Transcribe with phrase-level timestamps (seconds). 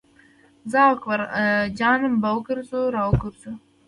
[0.71, 1.19] زه او اکبر
[1.79, 3.53] جان به وګرځو را وګرځو.